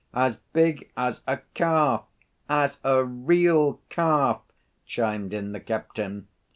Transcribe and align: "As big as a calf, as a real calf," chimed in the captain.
"As 0.15 0.37
big 0.37 0.89
as 0.97 1.21
a 1.27 1.37
calf, 1.53 2.05
as 2.49 2.79
a 2.83 3.03
real 3.05 3.81
calf," 3.89 4.39
chimed 4.87 5.31
in 5.31 5.51
the 5.51 5.59
captain. 5.59 6.27